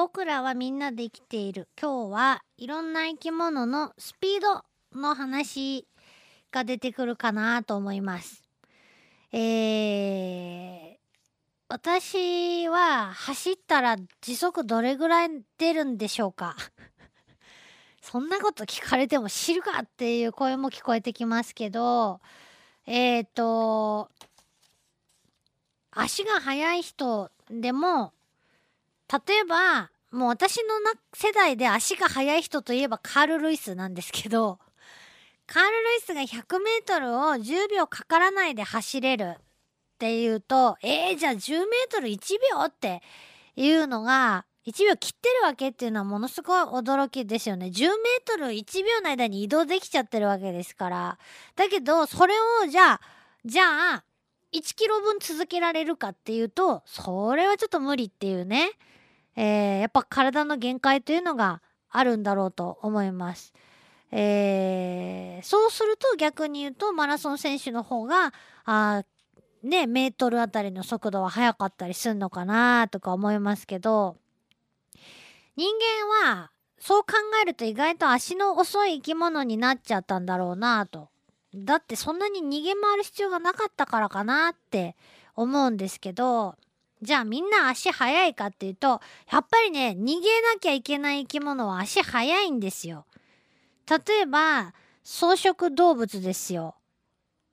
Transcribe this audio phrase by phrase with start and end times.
[0.00, 1.66] 僕らはみんなで生きている。
[1.76, 4.62] 今日はいろんな生き物のスピード
[4.96, 5.88] の話
[6.52, 8.44] が出てくるかなと思います。
[9.32, 10.96] えー、
[11.68, 16.54] 私は走ったら時速どれぐらい出るんでしょうか？
[18.00, 22.20] そんなこと聞かれても知るかっていう声も聞こえてきますけど
[22.86, 24.12] えっ、ー、と
[25.90, 28.12] 足が速い人でも
[29.10, 30.74] 例えばもう私の
[31.14, 34.58] 世代で足が速い人といえばカール・ルイスなんですけど
[35.46, 39.42] カール・ルイスが 100m を10秒かからないで走れるっ
[39.98, 43.02] ていうとえー、じゃあ 10m1 秒って
[43.56, 47.66] いうのが1秒切ってるわけっていうのはものすごい驚きですよね。
[47.66, 51.18] 10メートル1秒の間に移動できちゃってるわけですから。
[51.56, 53.00] だけど、それをじゃあ、
[53.46, 54.04] じゃあ、
[54.52, 58.72] 1キロ分続けられるかっていうと、それはちょっと無理っていうね。
[59.40, 63.54] えー、やっぱ体の限界というのがあるんだろうと思います。
[64.10, 68.32] えー、そうすると逆に言うとマラソン選手の方が
[68.64, 69.04] あ
[69.62, 74.16] ねメートルあたりの速度は速かったりするのかなとか思いますけど
[75.56, 75.70] 人
[76.24, 81.10] 間はそう考えると意外と足の遅い生き物になっちゃったんだろうなと。
[81.54, 84.96] だってそんなに逃げ回る必要がなかったからかなって
[85.34, 86.56] 思うんですけど、
[87.00, 93.06] じゃあみんな足速いかっていうと、やっぱりね、逃げなきゃいけない生き物は足速いんですよ。
[93.88, 96.74] 例えば、草食動物ですよ。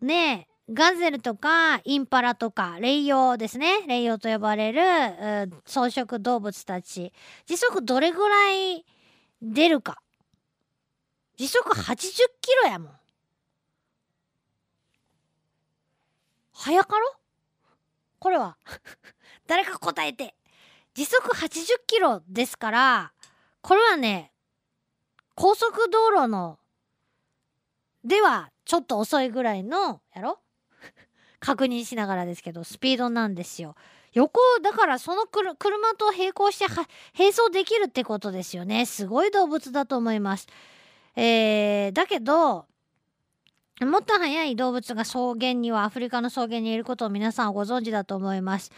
[0.00, 3.82] ねえ、ガゼルとかインパラとかレイヨウですね。
[3.88, 7.12] レイヨウと呼ばれる草食動物たち。
[7.46, 8.86] 時速どれぐらい
[9.42, 10.00] 出るか。
[11.36, 12.06] 時速80
[12.40, 12.92] キロやもん。
[16.52, 17.19] 早かろ？
[18.20, 18.56] これは
[19.48, 20.36] 誰か答えて。
[20.94, 23.12] 時速80キロですから、
[23.62, 24.32] これはね、
[25.34, 26.58] 高速道路の、
[28.04, 30.40] ではちょっと遅いぐらいの、やろ？
[31.40, 33.76] 確認しながらですけどスピードなんですよ。
[34.12, 36.66] 横だからその車と並行して
[37.16, 40.48] 並走できるってことですよねすごい動物だと思います。
[41.14, 42.66] えー、だけど
[43.86, 48.70] もっと速い動物が草原にはアフリカの草原にいることを皆さんご存知だと思います。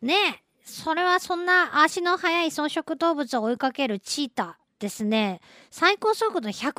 [0.00, 5.40] ねえそれはそんな足の速い草食動物を追いかけるチーターですね
[5.70, 6.72] 最高速度120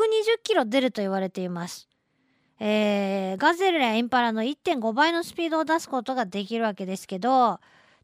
[0.44, 1.88] キロ出ると言われています。
[2.60, 7.60] えー、ガゼルやインパラの1.5倍のスピードを出すことができるわけですけど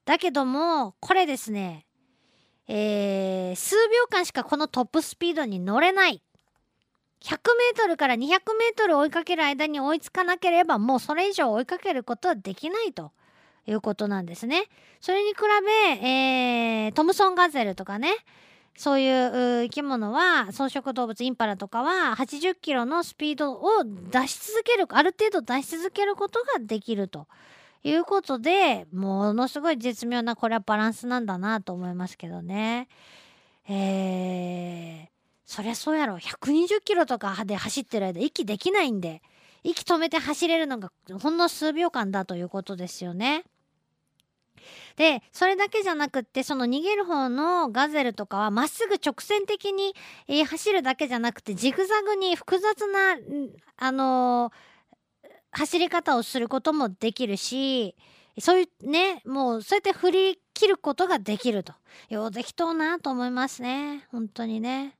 [0.06, 1.88] だけどもこれですね、
[2.68, 6.22] えー、数秒間しかこのトップスピードに乗れない
[7.24, 8.40] 100メートルから200メー
[8.76, 13.12] トル追いかける間に追いつかなければもうそれ以上追いかけることはできないと
[13.66, 14.66] いうことなんですね。
[15.00, 15.36] それに比
[16.02, 18.14] べ、えー、トムソンガゼルとかね
[18.76, 27.28] そういう生き物は草食動物インパラとかは80キロのスピードを出し続けるある程度出し続けることができると
[27.84, 32.88] いうことでものすごい絶妙なこれはバランスなんだなと思いますけどね。
[33.70, 35.13] えー、
[35.46, 39.22] そりゃそうやろ120キロとかで走ってる間息できないんで
[39.64, 43.46] 息止めて走れるのがほんの数秒間だということですよね。
[44.96, 49.94] でそれだけじゃなくってその逃げる方のガゼルとかはまっすぐ直線的に、
[50.28, 53.18] えー、走るだけじゃなくてジグザグに複雑な
[53.78, 57.96] あのー、走り方をすることもできるし
[58.40, 61.74] そういうねもうそうやって振り切ることができると
[62.10, 64.96] ようできとうなと思いますね本当にね。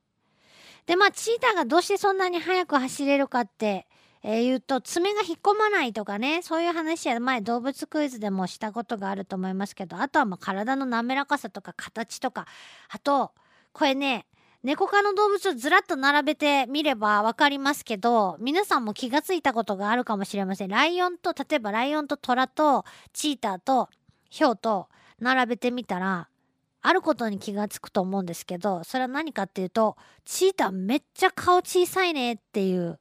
[0.86, 3.86] でまあチーターがどうしてそんなに速く走れるかって
[4.26, 12.46] えー、言うと爪が引っ込まないとかねそういう話は前動物クイズでもしたことがあると思いますけどあとはまあ体の滑らかさとか形とか
[12.88, 13.32] あと
[13.74, 14.26] これね
[14.62, 20.68] 猫科の動物をずらっと並べてみれば分かりますけど皆さんも気が付いたことがあるかもしれません。
[20.70, 23.90] ライオンと例えばライオンとトラとチーターと
[24.30, 24.88] ヒョウと
[25.20, 26.28] 並べてみたら
[26.86, 29.96] あることに気が付くと思うんですけどそれは何かっていうと
[30.26, 33.00] チーターめっちゃ顔小さいねっていう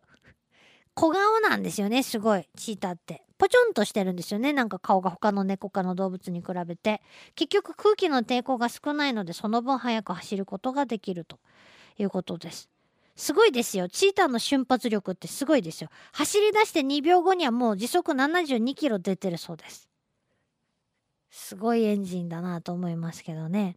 [0.93, 3.23] 小顔なんですよねすごいチーターって。
[3.37, 7.01] ポチョンとしてるんですよねなんか顔が他の猫科の動物に比べて。
[7.35, 11.39] 結局空気の抵抗が少ないのでその分速く走ることができると
[11.97, 12.69] いうことです。
[13.17, 13.89] すごいですよ。
[13.89, 15.89] チーターの瞬発力ってすごいですよ。
[16.13, 19.89] 走り出して2秒後にはもう時速72キロ出てるそうです。
[21.33, 23.75] すごいエンジンだなと思いますけどね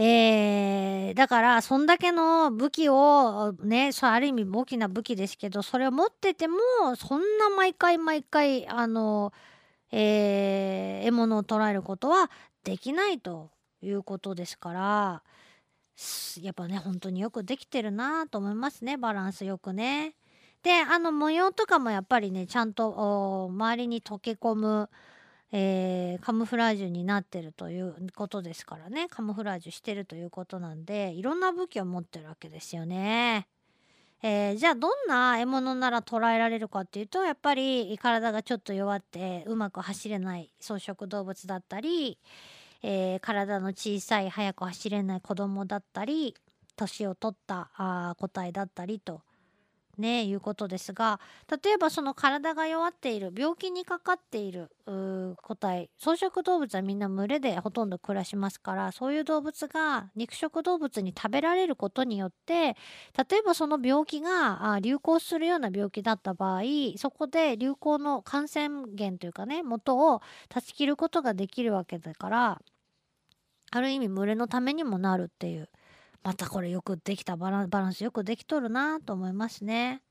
[0.00, 6.56] えー、だからそんだけの武器をねそうある意味大きな武器ですけどそれを持ってても
[6.96, 9.32] そんな毎回毎回あの、
[9.90, 12.30] えー、獲物を捕らえることは
[12.62, 13.50] できないと
[13.82, 15.22] いうことですから
[16.40, 20.14] やっぱね本当によくできてるなと思いますねバランスよくね。
[20.62, 24.90] であの模様とかもやっぱりねちゃんと周りに溶け込む、
[25.50, 33.46] えー、カムフラージュになってるということですからねカムフラージュしてるということなんでいろんな武器を持ってるわけですよね。
[34.20, 42.18] えー、じゃあどんな獲物なら捉えられるかっていうとやっぱり体がちょっと弱ってうまく走れない草食動物だったり、
[42.82, 46.34] えー、体の小さい速く走れない子供だったり
[46.74, 49.22] 年を取ったあ個体だったりと
[49.98, 51.20] ねいうことですが
[51.62, 54.70] 例えばその体が弱っている病気にかかっている
[55.42, 62.76] 個体草食動物はみんな群れでほとんど暮らしますからそういう動物が肉食動物に食べられることによって
[63.28, 66.62] 例えばその病気が流行するような病気だった場合
[66.96, 72.62] そこで流行の感染源というかね元を断ち切ることができるわけだから
[73.70, 75.68] ある意味群れのためにもなるっていう
[76.28, 80.02] またこれよくできたバランスよくできとるなと思いますね。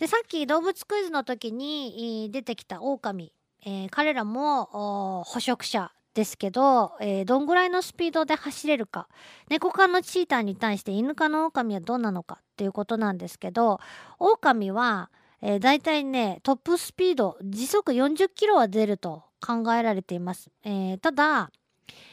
[0.00, 3.32] でさっき動物クイズの時に出てきたオオカミ、
[3.64, 9.06] え、彼らも捕食者ですけど、えー、どんぐらいのスピードで走れるか。
[9.48, 13.78] 猫科のチーターに対して犬科のオオカミはどうなのかっていうことなんですけど
[14.18, 15.08] オオカミは、
[15.40, 21.52] えー、大体ねトップスピード時速40キロは出ると考えられています、えー、ただ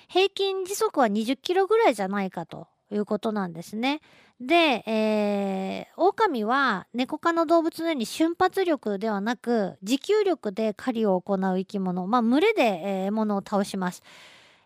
[0.09, 4.01] 平均時速は20キロぐらいじゃないかということなんですね。
[4.39, 14.03] で、えー、狼は猫科の動物のように瞬発力ではなく持久力で狩りを行う生き物、まあ、群れで、えー、物を倒します。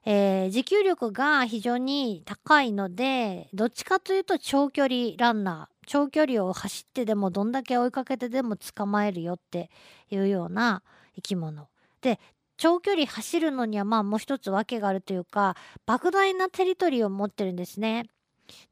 [0.05, 9.69] えー、持久力が非常に高いのでどっちかというと長距離ランナー長距離を走ってでもどんだけ追いかけてでも捕まえるよって
[10.09, 10.83] いうような
[11.15, 11.67] 生き物
[12.01, 12.19] で
[12.59, 15.55] 長距離走るのにはまあもう一つ訳があるというか
[15.87, 18.05] 莫大なテリトリーを持ってるんですね。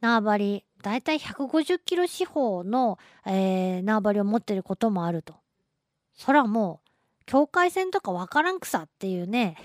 [0.01, 5.36] 縄張りだいたい150キロ四方の、えー、縄張りを持ってることもあると。
[6.16, 9.56] そらもう境界線とかわからんくさっていうね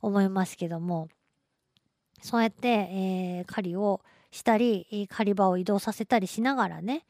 [0.00, 1.08] 思いますけども
[2.20, 4.00] そうやって、えー、狩りを
[4.32, 7.04] したり狩り場を移動させたりしながらね、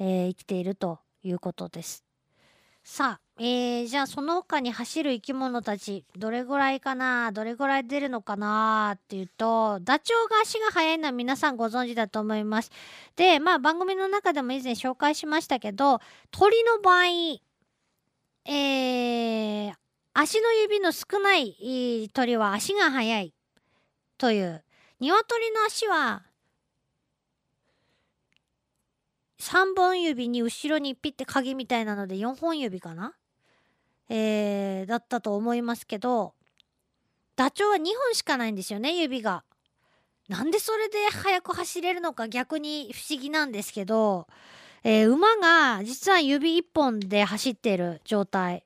[0.00, 2.04] えー、生きているということです。
[2.84, 12.70] さあ、えー、じゃあその他に走る生き物たちどれぐらいかなどれぐらい出るのかなっていうとダチョウが足が速いのは皆さんご存知だと思います。
[13.14, 16.00] でまあ番組の中でも以前紹介しましたけど
[16.32, 17.40] 鳥の場合
[18.44, 19.72] えー、
[20.14, 23.32] 足の指の少ない鳥は足が速い
[24.18, 24.64] という
[24.98, 26.24] 鶏の足は
[29.42, 33.12] 3本指に後ろにピッて鍵みたいなので4本指かな？
[34.08, 36.34] えー、だったと思いますけど
[37.34, 39.42] ダチョウは2本しかないんですよね指が。
[40.28, 44.28] なんでそれで速く走れるのか逆に不思議なんですけど、
[44.84, 48.64] えー、馬が実は指1本で走ってる状態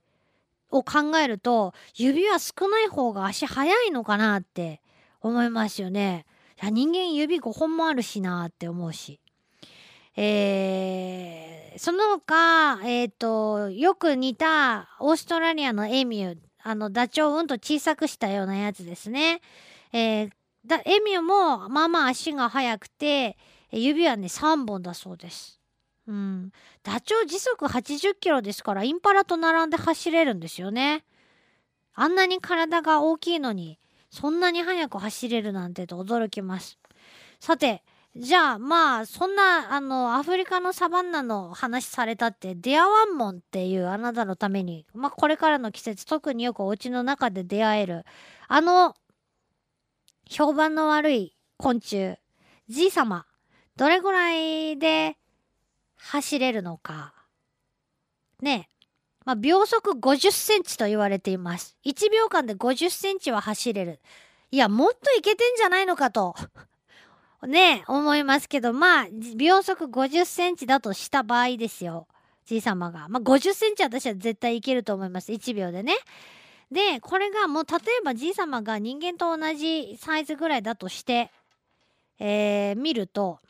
[0.70, 4.82] を考えると指は少ない方が足速いのかなって
[5.22, 6.26] 思いますよね。
[6.70, 9.20] 人間指5本もあるしなって思うし。
[10.16, 19.40] えー、その他、えっ、ー、と、よく似たオーストラリアのエミュー、あの、ダチョウをうんと小さくしたようなやつですね。
[19.92, 20.30] えー、
[20.66, 23.36] だエミューもまあまあ足が速くて、
[23.70, 25.60] 指はね、3本だそうです。
[26.06, 26.52] うん。
[26.82, 31.04] ダチョウ時速80キロですから、インパラと並んで走れるんですよね。
[31.94, 33.78] あんなに体が大きいのに、
[34.10, 36.78] そんなに速く走れるなんてと驚きます。
[37.40, 37.82] さて、
[38.18, 48.04] じゃあまあそんなあのアフリカのサバンナの話されたって出会わんもんっていうあなたのために、まあ、これからの季節特によくお家の中で出会える
[48.48, 48.94] あの
[50.30, 52.16] 評判の悪い昆虫
[52.70, 53.26] じいさま
[53.76, 55.18] どれぐらいで
[55.98, 57.12] 走れるのか
[58.40, 58.76] ねえ
[59.26, 61.76] まあ、秒速50センチと言われています。
[61.84, 63.98] 1秒間で50センチは走れる。
[64.52, 66.36] いや、もっといけてんじゃないのかと
[67.46, 72.06] ね思いますけど、まあ、秒速50センチだとした場合ですよ。
[72.46, 73.08] じいさまが。
[73.08, 75.32] まあ、50センチ私は絶対いけると思います。
[75.32, 75.94] 1秒でね。
[76.70, 81.30] で、これがもう例えばじいさまが人間と同じサイズぐらいだとして、
[82.18, 83.40] えー、見ると、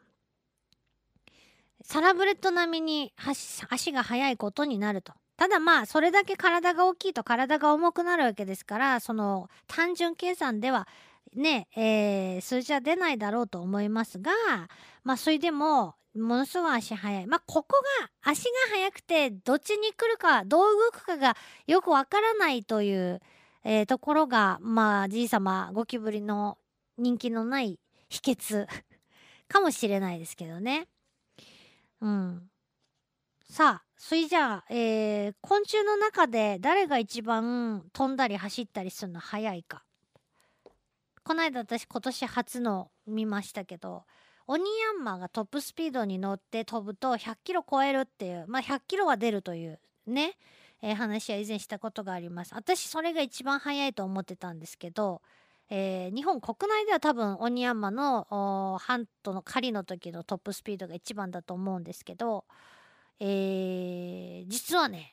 [1.83, 5.13] サラブレッド並みに足が速いことになると。
[5.37, 10.89] ただまあそれだけ体が大きいと体が重くなるわけですからその単純計算では
[11.35, 14.33] ね、えー、数字は出ないだろうと思いますが、
[15.05, 17.27] まあ、それでも、ものすごい足速い。
[17.27, 23.21] まあ、ここが足が速くて、どっちに来るか、どう動くかがよくわからないという、
[23.65, 26.59] えー、ところが、まあ、じいさま、ゴキブリの
[26.97, 27.79] 人気のない
[28.09, 28.67] 秘訣
[29.49, 30.89] かもしれないですけどね。
[32.01, 32.51] うん。
[33.49, 39.86] さあ、それじゃあ、えー昆虫の中で誰が一番飛んだり走ったりするの早いか。
[41.27, 44.05] この間私今年初の見ましたけど、
[44.47, 50.35] オニヤンマがトップスピードに乗って飛ぶと100キロ超えるっていう、まあ100キロは出るというね、
[50.83, 52.55] えー話は以前したことがあります。
[52.55, 55.21] 私それが一番早いと思ってたんですけど、
[55.69, 62.45] えー日本国内では多分オニヤンマのハントの狩りの時のトップスピードが一番だと思うんですけど、
[63.19, 65.13] えー実はね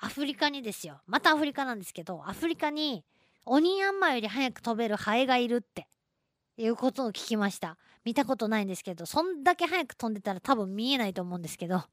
[0.00, 3.04] アフリカにですよまたアフリカなんですけどアフリカに
[3.46, 5.88] オニヤンマより早く飛べるハエがいるって。
[6.58, 7.76] いうことを聞きました。
[8.04, 11.82] 見たことないんですけどそんだけ早く飛んでたら多分見えないと思うんですけど。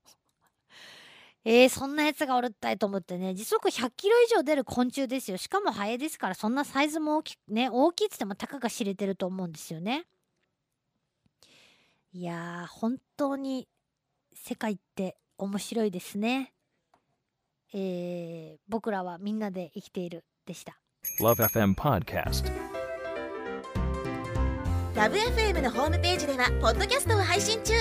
[1.45, 3.33] えー、そんなやつがおるったいと思ってね。
[3.33, 5.38] 時速100キロ以上出る昆虫ですよ。
[5.38, 10.07] しかもハエですからそんなサイズも大きくね大きいっつってもたかが知れてると思うんですよね。
[12.13, 13.67] いやー本当に
[14.33, 16.53] 世界って面白いですね。
[17.74, 20.82] えー、僕らはみんなで生きているでした。
[21.20, 22.51] Love FM Podcast.
[24.96, 27.74] ラブ f m のホームページではポッドキャストを配信中。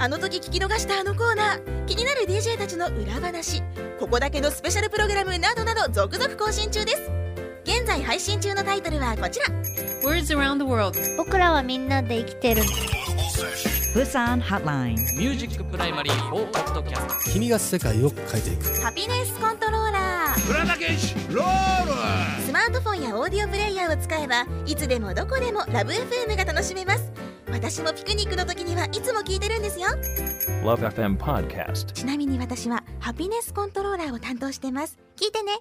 [0.00, 1.84] あの時聞き逃したあのコーナー。
[1.86, 3.62] 気になる DJ たちの裏話。
[4.00, 7.10] ここだけのスペシャルプログラムなどなど続々更新中です。
[7.62, 9.46] 現在配信中のタイトルはこちら。
[10.02, 10.98] Words around the world.
[11.16, 12.62] 僕らはみんなで生きてる。
[13.94, 14.96] Busan Hotline.
[15.16, 18.82] Music Primary 4ポッドキャスト君が世界を変えていく。
[18.82, 20.03] Happiness Controller
[20.48, 22.42] 浦田健士ロール。
[22.42, 27.12] スマートフォンやオーディオプレイヤーを使えばいつでもどこでもラブ f m が楽しめます。
[27.50, 29.86] 私もピクニックの時にはいつも聞いてるんですよ。
[30.64, 31.92] Love FM Podcast.
[31.92, 34.98] ちなみに私はハピネスコントローラーを担当してます。
[35.16, 35.52] 聞いてね